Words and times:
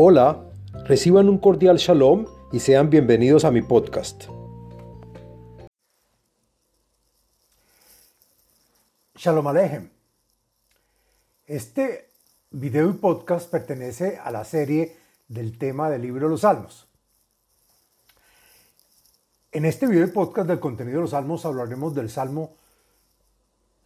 Hola, 0.00 0.48
reciban 0.84 1.28
un 1.28 1.38
cordial 1.38 1.76
shalom 1.76 2.26
y 2.52 2.60
sean 2.60 2.88
bienvenidos 2.88 3.44
a 3.44 3.50
mi 3.50 3.62
podcast. 3.62 4.26
Shalom 9.16 9.48
Alejem. 9.48 9.90
Este 11.48 12.10
video 12.52 12.90
y 12.90 12.92
podcast 12.92 13.50
pertenece 13.50 14.18
a 14.18 14.30
la 14.30 14.44
serie 14.44 14.96
del 15.26 15.58
tema 15.58 15.90
del 15.90 16.02
libro 16.02 16.26
de 16.26 16.30
los 16.30 16.42
Salmos. 16.42 16.86
En 19.50 19.64
este 19.64 19.88
video 19.88 20.06
y 20.06 20.10
podcast 20.12 20.46
del 20.46 20.60
contenido 20.60 20.98
de 20.98 21.02
los 21.02 21.10
Salmos 21.10 21.44
hablaremos 21.44 21.92
del 21.96 22.08
Salmo 22.08 22.54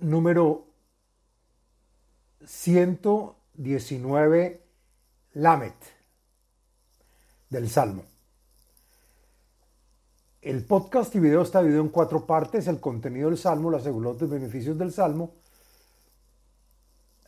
número 0.00 0.68
119 2.46 4.62
Lamet 5.34 5.97
del 7.50 7.68
Salmo. 7.68 8.04
El 10.40 10.64
podcast 10.64 11.14
y 11.14 11.20
video 11.20 11.42
está 11.42 11.60
dividido 11.60 11.82
en 11.82 11.88
cuatro 11.88 12.24
partes, 12.24 12.68
el 12.68 12.80
contenido 12.80 13.28
del 13.28 13.38
Salmo, 13.38 13.70
las 13.70 13.84
de 13.84 13.92
beneficios 14.26 14.78
del 14.78 14.92
Salmo, 14.92 15.32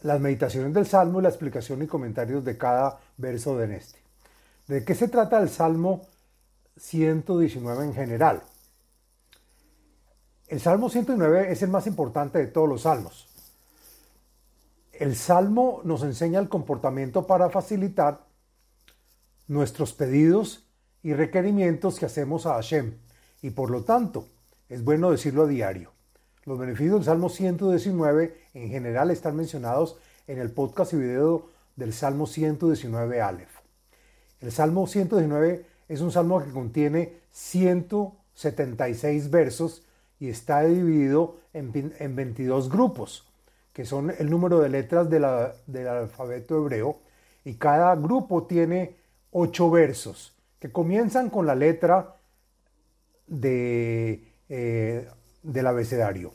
las 0.03 0.21
meditaciones 0.21 0.73
del 0.73 0.87
Salmo 0.87 1.19
y 1.19 1.25
la 1.25 1.29
explicación 1.29 1.83
y 1.83 1.87
comentarios 1.87 2.45
de 2.45 2.57
cada 2.57 3.01
verso 3.17 3.59
de 3.59 3.77
este. 3.77 3.99
¿De 4.69 4.85
qué 4.85 4.95
se 4.95 5.09
trata 5.09 5.41
el 5.41 5.49
Salmo 5.49 6.07
119 6.77 7.85
en 7.85 7.95
general? 7.95 8.43
El 10.47 10.61
Salmo 10.61 10.89
109 10.89 11.53
es 11.53 11.63
el 11.63 11.71
más 11.71 11.87
importante 11.87 12.39
de 12.39 12.47
todos 12.47 12.69
los 12.69 12.83
salmos. 12.83 13.29
El 14.93 15.17
Salmo 15.17 15.81
nos 15.85 16.03
enseña 16.03 16.41
el 16.41 16.49
comportamiento 16.49 17.27
para 17.27 17.51
facilitar 17.51 18.30
nuestros 19.51 19.93
pedidos 19.93 20.65
y 21.03 21.13
requerimientos 21.13 21.99
que 21.99 22.07
hacemos 22.07 22.47
a 22.47 22.55
Hashem. 22.55 22.95
Y 23.43 23.51
por 23.51 23.71
lo 23.71 23.83
tanto, 23.83 24.29
es 24.69 24.85
bueno 24.85 25.11
decirlo 25.11 25.43
a 25.43 25.49
diario. 25.49 25.91
Los 26.45 26.57
beneficios 26.57 26.95
del 26.95 27.05
Salmo 27.05 27.29
119 27.29 28.37
en 28.55 28.69
general 28.69 29.11
están 29.11 29.35
mencionados 29.35 29.99
en 30.29 30.39
el 30.39 30.53
podcast 30.53 30.93
y 30.93 30.99
video 30.99 31.49
del 31.75 31.93
Salmo 31.93 32.29
119 32.29 33.21
Aleph. 33.21 33.51
El 34.41 34.53
Salmo 34.53 34.87
119 34.87 35.67
es 35.89 36.01
un 36.01 36.13
salmo 36.13 36.45
que 36.45 36.53
contiene 36.53 37.15
176 37.33 39.31
versos 39.31 39.83
y 40.21 40.29
está 40.29 40.63
dividido 40.63 41.39
en, 41.53 41.93
en 41.99 42.15
22 42.15 42.71
grupos, 42.71 43.27
que 43.73 43.85
son 43.85 44.13
el 44.17 44.31
número 44.31 44.61
de 44.61 44.69
letras 44.69 45.11
del 45.11 45.25
alfabeto 45.25 46.57
hebreo, 46.57 47.01
y 47.45 47.55
cada 47.55 47.97
grupo 47.97 48.45
tiene 48.45 49.00
ocho 49.31 49.71
versos 49.71 50.37
que 50.59 50.71
comienzan 50.71 51.31
con 51.31 51.47
la 51.47 51.55
letra 51.55 52.17
de, 53.27 54.25
eh, 54.49 55.09
del 55.43 55.67
abecedario. 55.67 56.35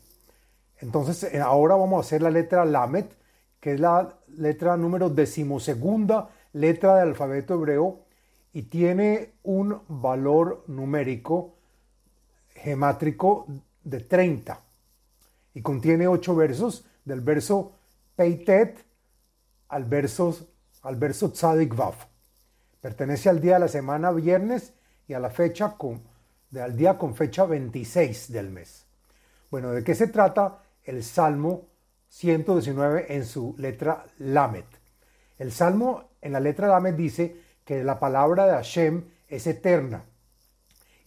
Entonces, 0.79 1.23
eh, 1.33 1.39
ahora 1.39 1.75
vamos 1.75 1.97
a 1.97 2.07
hacer 2.07 2.21
la 2.21 2.31
letra 2.31 2.65
Lamet, 2.65 3.15
que 3.59 3.73
es 3.73 3.79
la 3.79 4.17
letra 4.37 4.77
número 4.77 5.09
decimosegunda, 5.09 6.29
letra 6.53 6.97
del 6.97 7.09
alfabeto 7.09 7.55
hebreo, 7.55 7.99
y 8.53 8.63
tiene 8.63 9.33
un 9.43 9.81
valor 9.87 10.63
numérico 10.67 11.55
gemátrico 12.55 13.47
de 13.83 13.99
30. 13.99 14.59
Y 15.53 15.61
contiene 15.61 16.07
ocho 16.07 16.35
versos, 16.35 16.85
del 17.03 17.21
verso 17.21 17.73
Peitet 18.15 18.83
al 19.69 19.85
verso, 19.85 20.35
al 20.81 20.95
verso 20.95 21.31
Tzadik 21.31 21.75
Vav. 21.75 21.95
Pertenece 22.85 23.29
al 23.29 23.41
día 23.41 23.55
de 23.55 23.61
la 23.61 23.67
semana 23.67 24.11
viernes 24.11 24.71
y 25.07 25.15
a 25.15 25.19
la 25.19 25.31
fecha 25.31 25.75
al 26.61 26.77
día 26.77 26.99
con 26.99 27.15
fecha 27.15 27.43
26 27.43 28.31
del 28.31 28.51
mes. 28.51 28.85
Bueno, 29.49 29.71
¿de 29.71 29.83
qué 29.83 29.95
se 29.95 30.05
trata 30.05 30.61
el 30.83 31.03
Salmo 31.03 31.65
119 32.09 33.07
en 33.15 33.25
su 33.25 33.55
letra 33.57 34.05
Lamet? 34.19 34.67
El 35.39 35.51
Salmo 35.51 36.11
en 36.21 36.33
la 36.33 36.39
letra 36.39 36.67
Lamet 36.67 36.95
dice 36.95 37.41
que 37.63 37.83
la 37.83 37.99
palabra 37.99 38.45
de 38.45 38.51
Hashem 38.51 39.05
es 39.29 39.47
eterna 39.47 40.05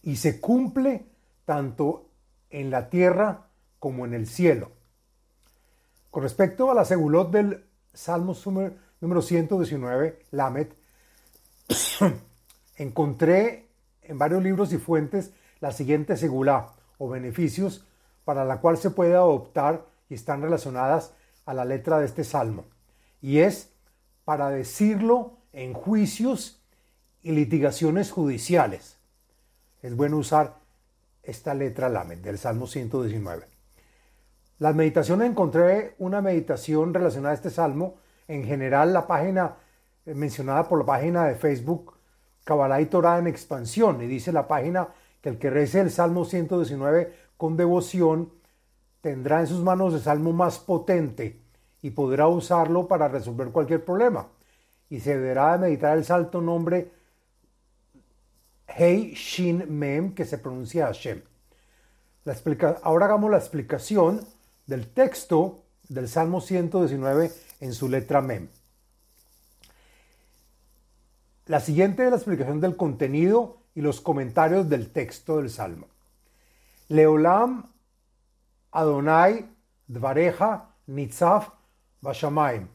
y 0.03 0.17
se 0.17 0.41
cumple 0.41 1.05
tanto 1.45 2.09
en 2.49 2.71
la 2.71 2.89
tierra 2.89 3.47
como 3.79 4.05
en 4.05 4.15
el 4.15 4.27
cielo. 4.27 4.73
Con 6.11 6.23
respecto 6.23 6.71
a 6.71 6.73
la 6.75 6.83
segulot 6.83 7.31
del 7.31 7.69
Salmo 7.93 8.35
número 8.99 9.21
119, 9.21 10.25
Lamet, 10.31 10.78
encontré 12.77 13.69
en 14.01 14.17
varios 14.17 14.43
libros 14.43 14.73
y 14.73 14.77
fuentes 14.77 15.31
la 15.59 15.71
siguiente 15.71 16.17
segula 16.17 16.73
o 16.97 17.09
beneficios 17.09 17.85
para 18.25 18.45
la 18.45 18.59
cual 18.59 18.77
se 18.77 18.91
puede 18.91 19.15
adoptar 19.15 19.85
y 20.09 20.13
están 20.13 20.41
relacionadas 20.41 21.13
a 21.45 21.53
la 21.53 21.65
letra 21.65 21.99
de 21.99 22.05
este 22.05 22.23
salmo. 22.23 22.65
Y 23.21 23.39
es 23.39 23.71
para 24.25 24.49
decirlo 24.49 25.37
en 25.53 25.73
juicios 25.73 26.61
y 27.21 27.31
litigaciones 27.31 28.11
judiciales. 28.11 28.97
Es 29.81 29.95
bueno 29.95 30.17
usar 30.17 30.55
esta 31.23 31.53
letra 31.53 31.89
lamed 31.89 32.19
del 32.19 32.37
Salmo 32.37 32.67
119. 32.67 33.45
Las 34.59 34.75
meditaciones 34.75 35.29
encontré 35.29 35.95
una 35.99 36.21
meditación 36.21 36.93
relacionada 36.93 37.31
a 37.31 37.35
este 37.35 37.49
salmo. 37.49 37.95
En 38.27 38.43
general, 38.43 38.93
la 38.93 39.07
página 39.07 39.55
mencionada 40.15 40.67
por 40.67 40.79
la 40.79 40.85
página 40.85 41.25
de 41.25 41.35
Facebook 41.35 41.93
Kabbalah 42.43 42.81
y 42.81 42.87
Torah 42.87 43.19
en 43.19 43.27
expansión. 43.27 44.01
Y 44.01 44.07
dice 44.07 44.31
la 44.31 44.47
página 44.47 44.87
que 45.21 45.29
el 45.29 45.37
que 45.37 45.49
rece 45.49 45.81
el 45.81 45.91
Salmo 45.91 46.25
119 46.25 47.13
con 47.37 47.57
devoción 47.57 48.31
tendrá 49.01 49.39
en 49.39 49.47
sus 49.47 49.61
manos 49.63 49.93
el 49.93 50.01
salmo 50.01 50.33
más 50.33 50.59
potente 50.59 51.41
y 51.81 51.91
podrá 51.91 52.27
usarlo 52.27 52.87
para 52.87 53.07
resolver 53.07 53.49
cualquier 53.49 53.85
problema. 53.85 54.27
Y 54.89 54.99
se 54.99 55.17
deberá 55.17 55.53
de 55.53 55.67
meditar 55.67 55.97
el 55.97 56.03
salto 56.03 56.41
nombre 56.41 56.91
Hei 58.67 59.13
Shin 59.13 59.65
Mem, 59.69 60.13
que 60.13 60.25
se 60.25 60.37
pronuncia 60.37 60.87
Hashem. 60.87 61.21
La 62.25 62.33
explica 62.33 62.77
Ahora 62.83 63.05
hagamos 63.05 63.31
la 63.31 63.37
explicación 63.37 64.21
del 64.67 64.87
texto 64.87 65.63
del 65.87 66.07
Salmo 66.07 66.41
119 66.41 67.31
en 67.61 67.73
su 67.73 67.89
letra 67.89 68.21
Mem. 68.21 68.49
La 71.49 71.59
siguiente 71.59 72.03
es 72.03 72.11
la 72.11 72.17
explicación 72.17 72.61
del 72.61 72.77
contenido 72.77 73.57
y 73.73 73.81
los 73.81 74.01
comentarios 74.01 74.69
del 74.69 74.91
texto 74.91 75.37
del 75.37 75.49
Salmo. 75.49 75.87
Leolam 76.89 77.63
Adonai 78.71 79.49
Dvareja 79.87 80.75
Nitzaf 80.85 81.49
Bashamaim. 82.01 82.67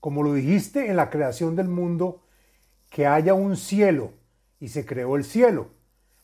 Como 0.00 0.22
lo 0.22 0.32
dijiste 0.32 0.88
en 0.88 0.96
la 0.96 1.10
creación 1.10 1.54
del 1.54 1.68
mundo, 1.68 2.22
que 2.88 3.06
haya 3.06 3.34
un 3.34 3.58
cielo 3.58 4.12
y 4.58 4.68
se 4.68 4.86
creó 4.86 5.16
el 5.16 5.24
cielo. 5.24 5.68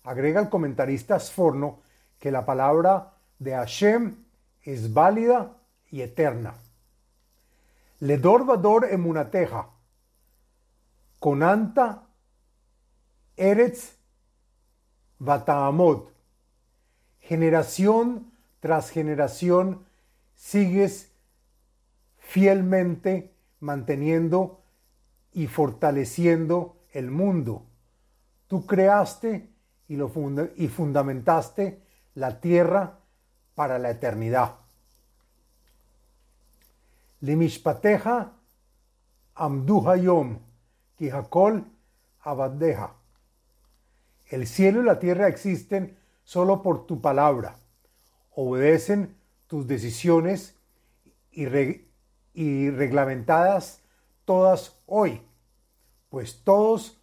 Agrega 0.05 0.41
el 0.41 0.49
comentarista 0.49 1.21
Sforno 1.21 1.81
que 2.19 2.31
la 2.31 2.47
palabra 2.47 3.13
de 3.39 3.53
Hashem 3.53 4.17
es 4.63 4.95
válida 4.95 5.53
y 5.91 6.01
eterna. 6.01 6.55
Ledor 8.01 8.47
Vador 8.47 8.87
Emunateja 8.91 9.74
Conanta 11.25 12.03
Eretz 13.35 13.97
Bataamot. 15.19 16.13
Generación 17.19 18.31
tras 18.61 18.91
generación 18.91 19.87
sigues 20.35 21.11
fielmente 22.19 23.33
manteniendo 23.61 24.61
y 25.33 25.47
fortaleciendo 25.47 26.77
el 26.93 27.11
mundo. 27.11 27.65
Tú 28.47 28.67
creaste 28.67 29.49
y, 29.89 29.97
lo 29.97 30.13
y 30.57 30.69
fundamentaste 30.69 31.81
la 32.17 32.39
tierra 32.39 32.99
para 33.55 33.79
la 33.79 33.89
eternidad. 33.89 34.57
Limishpateja 37.23 38.33
Amdu 39.37 39.89
Hayom 39.89 40.54
Kijacol 40.97 41.65
Abaddeja. 42.21 42.95
El 44.27 44.47
cielo 44.47 44.81
y 44.81 44.85
la 44.85 44.99
tierra 44.99 45.29
existen 45.29 45.99
solo 46.23 46.63
por 46.63 46.87
tu 46.87 47.01
palabra. 47.01 47.57
Obedecen 48.31 49.17
tus 49.47 49.67
decisiones 49.67 50.57
y, 51.31 51.47
reglamentadas 52.71 53.83
todas 54.25 54.77
hoy, 54.87 55.23
pues 56.09 56.43
todos 56.43 56.99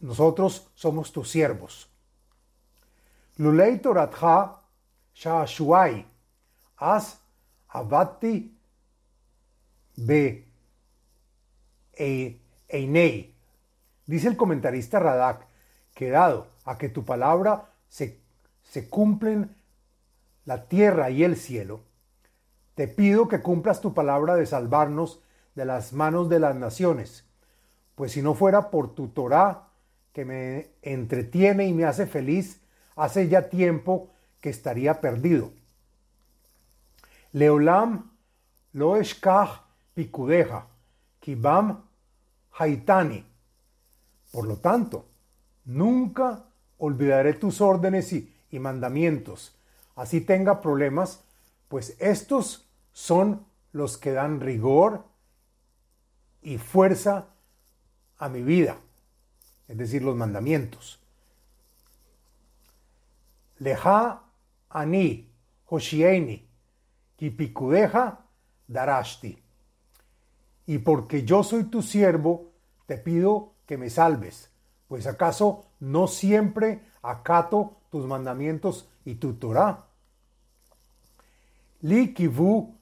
nosotros 0.00 0.70
somos 0.74 1.12
tus 1.12 1.30
siervos. 1.30 1.88
Lulei 3.36 3.78
Toratha 3.78 4.60
Shashuai, 5.14 6.06
As 6.76 7.18
Abati 7.68 8.56
Be 9.96 10.51
e, 11.92 12.40
Einei. 12.68 13.34
Dice 14.06 14.28
el 14.28 14.36
comentarista 14.36 14.98
Radak 14.98 15.46
que 15.94 16.10
dado 16.10 16.48
a 16.64 16.78
que 16.78 16.88
tu 16.88 17.04
palabra 17.04 17.70
se, 17.88 18.20
se 18.62 18.88
cumplen 18.88 19.54
la 20.44 20.66
tierra 20.66 21.10
y 21.10 21.24
el 21.24 21.36
cielo, 21.36 21.80
te 22.74 22.88
pido 22.88 23.28
que 23.28 23.42
cumplas 23.42 23.80
tu 23.80 23.94
palabra 23.94 24.34
de 24.34 24.46
salvarnos 24.46 25.20
de 25.54 25.64
las 25.64 25.92
manos 25.92 26.28
de 26.28 26.40
las 26.40 26.56
naciones, 26.56 27.24
pues 27.94 28.12
si 28.12 28.22
no 28.22 28.34
fuera 28.34 28.70
por 28.70 28.94
tu 28.94 29.08
Torah, 29.08 29.68
que 30.12 30.24
me 30.24 30.70
entretiene 30.82 31.66
y 31.66 31.72
me 31.72 31.84
hace 31.84 32.06
feliz, 32.06 32.60
hace 32.96 33.28
ya 33.28 33.48
tiempo 33.48 34.10
que 34.40 34.50
estaría 34.50 35.00
perdido. 35.00 35.52
Leolam 37.32 38.10
lo 38.72 38.96
eshkach 38.96 39.62
pikudeja, 39.94 40.66
kibam 41.22 41.84
haitani. 42.58 43.24
Por 44.32 44.46
lo 44.46 44.56
tanto, 44.56 45.06
nunca 45.64 46.44
olvidaré 46.78 47.34
tus 47.34 47.60
órdenes 47.60 48.12
y, 48.12 48.58
mandamientos, 48.58 49.54
así 49.96 50.20
tenga 50.20 50.60
problemas, 50.60 51.22
pues 51.68 51.96
estos 51.98 52.66
son 52.92 53.46
los 53.72 53.96
que 53.96 54.12
dan 54.12 54.40
rigor 54.40 55.04
y 56.42 56.58
fuerza 56.58 57.28
a 58.18 58.28
mi 58.28 58.42
vida, 58.42 58.76
es 59.68 59.78
decir, 59.78 60.02
los 60.02 60.16
mandamientos. 60.16 61.00
Leja 63.58 64.22
ani 64.68 65.30
hoshieni 65.66 66.46
kipikudeja 67.16 68.18
darashti. 68.66 69.41
Y 70.66 70.78
porque 70.78 71.24
yo 71.24 71.42
soy 71.42 71.64
tu 71.64 71.82
siervo, 71.82 72.52
te 72.86 72.96
pido 72.98 73.52
que 73.66 73.78
me 73.78 73.90
salves, 73.90 74.50
pues 74.88 75.06
acaso 75.06 75.64
no 75.80 76.06
siempre 76.06 76.80
acato 77.02 77.76
tus 77.90 78.06
mandamientos 78.06 78.88
y 79.04 79.16
tu 79.16 79.34
Torah. 79.34 79.86
Li 81.82 82.14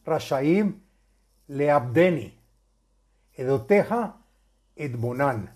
rashaim 0.04 0.80
leabdeni, 1.48 2.38
edoteja 3.34 4.16
edbonan. 4.76 5.54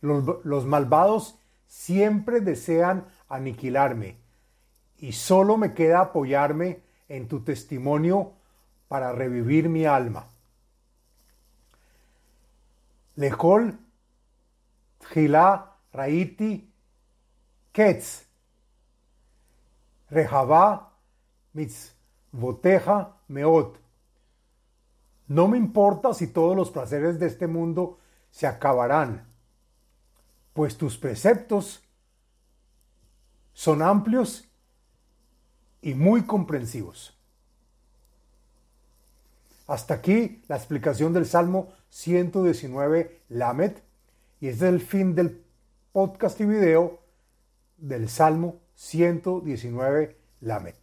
Los, 0.00 0.44
los 0.44 0.64
malvados 0.66 1.38
siempre 1.66 2.40
desean 2.40 3.06
aniquilarme, 3.28 4.16
y 4.98 5.12
solo 5.12 5.56
me 5.56 5.74
queda 5.74 6.00
apoyarme 6.00 6.80
en 7.08 7.28
tu 7.28 7.40
testimonio 7.40 8.32
para 8.88 9.12
revivir 9.12 9.68
mi 9.68 9.84
alma. 9.84 10.26
Lejol 13.16 13.78
Tjilá 14.98 15.78
Raiti 15.92 16.72
Ketz 17.72 18.26
Rehabá 20.10 20.92
Mitzvoteja 21.54 23.16
Meot. 23.28 23.78
No 25.28 25.48
me 25.48 25.58
importa 25.58 26.14
si 26.14 26.28
todos 26.28 26.56
los 26.56 26.70
placeres 26.70 27.18
de 27.18 27.26
este 27.26 27.46
mundo 27.46 27.98
se 28.30 28.46
acabarán, 28.46 29.26
pues 30.52 30.76
tus 30.76 30.96
preceptos 30.96 31.82
son 33.52 33.82
amplios 33.82 34.48
y 35.80 35.94
muy 35.94 36.24
comprensivos. 36.24 37.15
Hasta 39.66 39.94
aquí 39.94 40.42
la 40.48 40.56
explicación 40.56 41.12
del 41.12 41.26
Salmo 41.26 41.72
119 41.90 43.22
Lamet 43.30 43.82
y 44.40 44.48
este 44.48 44.66
es 44.68 44.72
el 44.74 44.80
fin 44.80 45.14
del 45.14 45.42
podcast 45.92 46.40
y 46.40 46.44
video 46.44 47.00
del 47.76 48.08
Salmo 48.08 48.60
119 48.76 50.16
Lamet. 50.40 50.76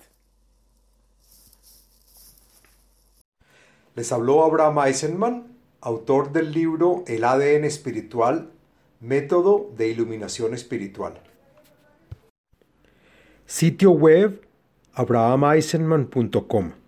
Les 3.95 4.11
habló 4.11 4.43
Abraham 4.43 4.79
Eisenman, 4.87 5.57
autor 5.79 6.31
del 6.31 6.51
libro 6.51 7.03
El 7.05 7.23
ADN 7.23 7.63
espiritual, 7.63 8.51
método 8.99 9.69
de 9.77 9.89
iluminación 9.89 10.53
espiritual. 10.53 11.21
Sitio 13.45 13.91
web 13.91 14.41
abrahameisenman.com 14.93 16.82